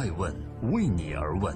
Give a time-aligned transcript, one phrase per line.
[0.00, 0.34] 爱问
[0.72, 1.54] 为你而问。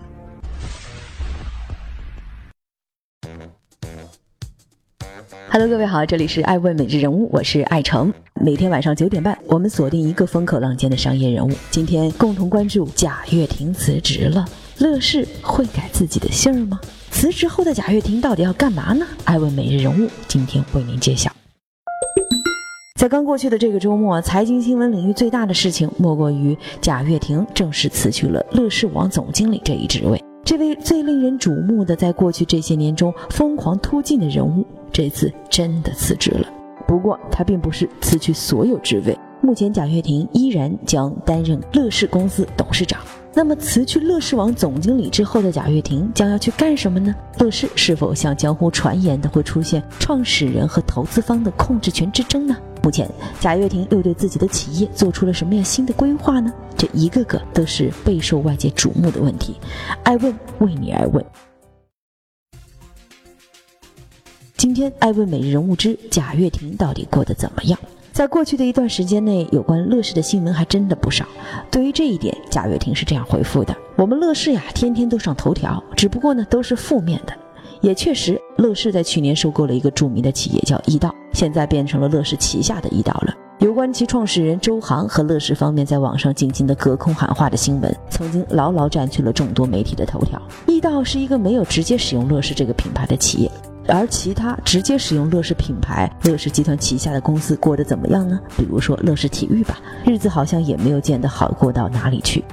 [5.48, 8.12] Hello，各位好，这里是爱问每日人物，我是爱成。
[8.34, 11.56] 每天晚上九点半，我们锁定一个风口浪尖的商业人物。
[11.70, 14.45] 今天共同关注贾跃亭辞职了，
[14.76, 16.79] 乐视会改自己的姓儿吗？
[17.11, 19.06] 辞职后的贾跃亭到底要干嘛呢？
[19.24, 21.34] 爱问每日人物今天为您揭晓。
[23.05, 30.19] 在刚过去的这个周末，财经新闻领域最大的事情莫过于贾跃亭正式辞去了乐视网总经理这一职位。
[30.42, 36.48] 这位最令人瞩目的，在过去这些年中疯狂突进的人物，这次真的辞职了。
[36.88, 39.14] 不过，他并不是辞去所有职位。
[39.42, 42.98] 目前，贾跃亭依然将担任乐视公司董事长。
[43.34, 47.14] 那么，辞去乐视网总经理之后的贾跃亭将要去干什么呢？
[47.39, 52.56] 乐视是否像江湖传言的会出现创始人和投资方的控制权之争呢？
[52.84, 53.09] 目前，
[53.41, 56.52] 贾跃亭又对自己的企业做出了什么样新的规划呢？
[56.77, 59.56] 这一个个都是备受外界瞩目的问题。
[60.02, 61.25] 爱问为你而问。
[64.58, 67.81] 今天，爱问每日人物之贾跃亭到底过得怎么样？
[68.12, 71.25] 在过去的一段时间内，有关乐视的新闻还真的不少。
[71.70, 77.34] 对于这一点，贾跃亭是这样回复的：“我们乐视呀，天天都上头条，只不过呢，都是负面的。
[77.81, 83.34] 也确实，乐视在去年收购了一个著名的企业，叫易道。”现在变成了乐视旗下的易道了。
[83.59, 90.41] 有关其创始人周航和乐视方面在网上进行的隔空喊话的新闻，曾经牢牢占据了众多媒体的头条。
[90.67, 93.51] 易道是一个没有直接使用乐视这个品牌的企业，
[93.89, 98.39] 而其他直接使用乐视品牌、乐视集团旗下的公司过得怎么样呢？
[98.57, 102.45] 比如说乐视体育吧，日子好像也没有见得好过到哪里去。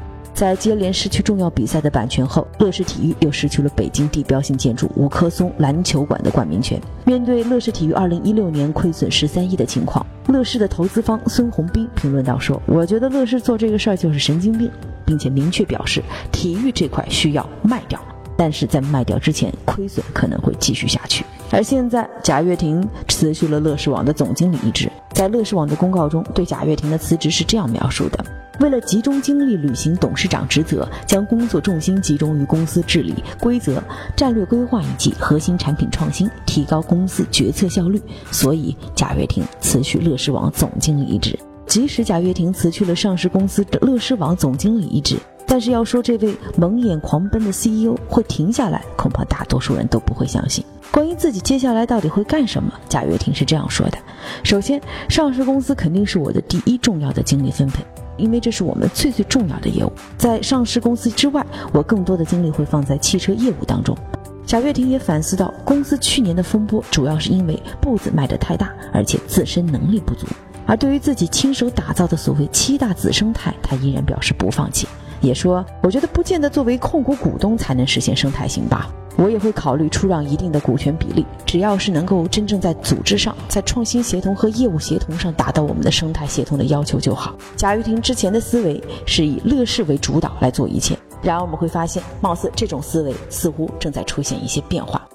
[0.41, 6.81] 在接连失去重要比赛的版权后，乐视体育又失去了北京地标性建筑五棵松篮球馆的冠名权。
[7.05, 14.67] 面对乐视体育2016年亏损十三亿的情况，乐视的投资方孙宏斌评论道说：“我觉得乐视做这个事儿就是神经病，
[15.05, 18.01] 并且明确表示体育这块需要卖掉，
[18.35, 24.91] 但是在卖掉之前，亏损可能会继续下去。”而现在，贾跃亭辞去了乐视网的总经理一职。
[25.13, 28.25] 在乐视网的公告中，对贾跃亭的辞职是这样描述的。
[28.61, 33.81] 为了集中精力履行董事长职责，将工作重心集中于公司治理、规则、
[34.15, 37.99] 战略规划以及核心产品创新，提高公司决策效率，
[38.31, 41.37] 所以贾跃亭辞去乐视网总经理一职。
[41.65, 45.17] 即使贾跃亭辞去了上市公司的乐视网总经理一职，
[45.47, 50.63] 但是要说这位蒙眼狂奔的 CEO 会停下来，恐怕大多数人都不会相信。
[50.91, 53.97] 关于自己接下来到底会干什么，贾跃亭是这样说的：
[54.43, 54.79] 首先，
[55.09, 57.83] 上市公司肯定是我的第一重要的精力分配。
[58.17, 63.97] 因为这是我们最最重要的业务，在上市公司之外，我更多的精力会放在汽车业务当中。
[64.45, 70.27] 贾跃亭也反思到，公司去年的风波主要是因为步子迈得太大，而且自身能力不足。
[70.65, 74.87] 而对于自己亲手打造的所谓七大子生态，他依然表示不放弃，
[75.21, 87.35] 也说：“我觉得不见得作为控股股东才能实现生态型吧。”我也会考虑出让一定的股权比例，只要是能够真正在组织上、在创新协同和业务协同上达到我们的生态协同的要求就好。
[87.55, 95.07] 贾跃亭之前的思维是以乐视为主导来做一切，然而我们会发现，貌似这种思维似乎正在出现一些变化。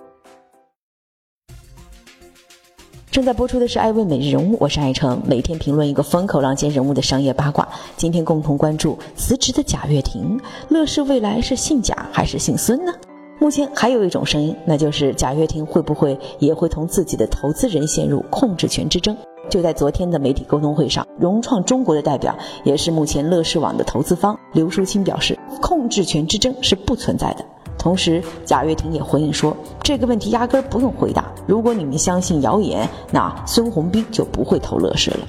[3.11, 7.67] 正在播出的是《爱问每日人物》，我是爱成，每天评论一个风口浪尖人物的商业八卦。
[7.97, 12.93] 今天共同关注辞职的贾跃亭，乐视未来是姓贾还是姓孙呢？
[13.39, 19.15] 目前还有一种声音，那就是贾跃亭会不会也会同自己的投资人陷入控制权之争？
[19.51, 27.45] 就在昨天的媒体沟通会上，融创中国的代表，也是目前乐视网的投资方刘淑清表示，控制权之争是不存在的。
[27.79, 31.31] 同时，贾跃亭也回应说，这个问题压根儿不用回答。
[31.47, 35.21] 如果你们相信谣言，那孙宏斌就不会投乐视了。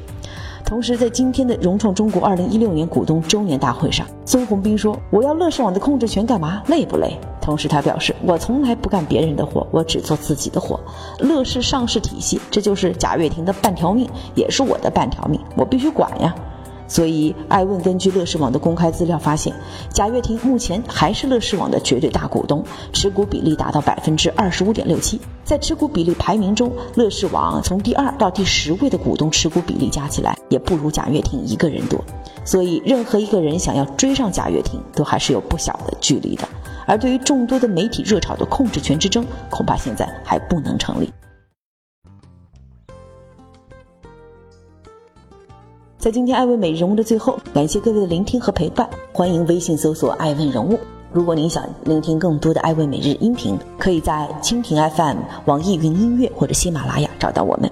[0.65, 6.63] 同时，在今天的融创中国二零一六年股东周年大会上，孙宏斌说：“我要乐视网的控制权干嘛？
[6.67, 7.15] 累不累？”
[7.47, 10.77] 同时，他表示：“我从来不干别人的活，我只做自己的活。
[11.19, 16.35] 乐视上市体系，这就是贾跃亭的半条命，也是我的半条命，我必须管呀。”
[16.89, 19.55] 所以，艾问根据乐视网的公开资料发现，
[19.93, 22.61] 贾跃亭目前还是乐视网的绝对大股东，
[22.91, 25.17] 持股比例达到百分之二十五点六七。
[25.45, 31.97] 在持股比例排名中，乐视网从第二到第十位的股东持股比例加起来，也不如贾跃亭一个人多。
[32.43, 36.45] 所以，任何一个人想要追上贾跃亭，都还是有不小的距离的。
[36.87, 41.11] 而对于众多的媒体热炒的控制权之争，恐怕现在还不能成立。
[45.97, 48.89] 在今天爱问每日人物的最后，感谢各位的聆听和陪伴。
[49.11, 50.79] 欢迎微信搜索“爱问人物”。
[51.11, 57.69] 如果您想聆听更多的爱问每日音频，可以在蜻蜓 FM、网易云音乐或者喜马拉雅找到我们。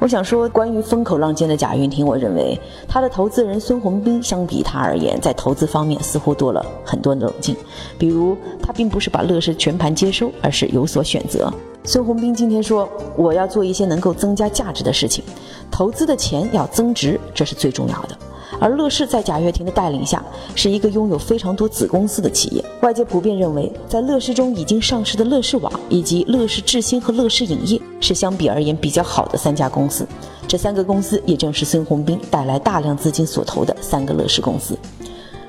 [0.00, 2.58] 我想说，关于风口浪尖的贾跃亭，我认为
[2.88, 7.54] 他的投资人孙宏斌相比他而言，在投资方面似乎多了很多冷静。
[7.98, 11.52] 比如，他并不是把乐视全盘接收，而是有所选择。
[11.84, 15.22] 孙宏斌今天说：“我要做一些能够增加价值的事情，
[15.70, 18.16] 投资的钱要增值，这是最重要的。”
[18.60, 20.22] 而乐视在贾跃亭的带领下，
[20.54, 22.64] 是一个拥有非常多子公司的企业。
[22.82, 30.06] 外界普遍认为，在乐视中已经上市的乐视网以及乐视智新和乐视影业是相比而言比较好的三家公司。
[30.46, 34.76] 这三个公司也正是孙宏斌带来大量资金所投的三个乐视公司。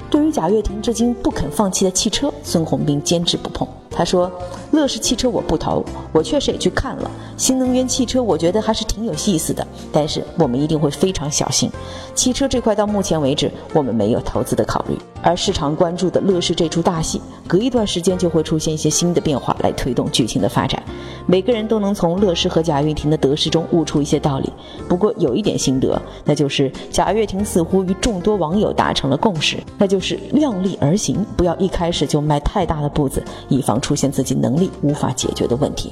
[0.09, 3.67] 对于贾跃亭至今不肯放弃的汽车，孙宏斌坚持不碰。
[3.89, 4.31] 他说
[4.71, 9.65] ：“乐视汽车我不投，我确实也去看了新能源汽车，我觉得还是挺有意思的。
[9.91, 11.69] 但是我们一定会非常小心。
[12.13, 14.95] 汽车这块到目前为止，我们没有投资的考虑。
[15.23, 20.81] 而市场关注的乐视这出大戏，隔一段时间就会出现一些新的变化来推动剧情的发展。
[21.27, 24.51] 每个人都能从乐视和贾跃亭的得失中悟出一些道理。
[24.89, 35.91] 不过有一点心得，那就是贾跃亭似乎与众多网友达成了共识，那就是量力而行，不要一开始就迈太大的步子，以防。”出现自己能力无法解决的问题。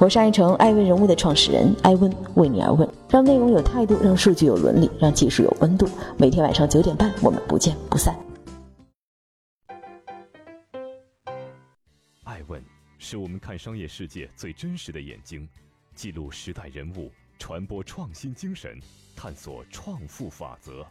[0.00, 5.88] 我是爱成艾问人物的创始人艾问，为你而问，让内容有态度，让数据有伦理，让技术有温度。
[6.16, 8.16] 每天晚上九点半，我们不见不散。
[12.22, 12.62] 爱问
[13.00, 15.48] 是我们看商业世界最真实的眼睛，
[15.96, 18.80] 记录时代人物，传播创新精神，
[19.16, 20.86] 探索创富法则。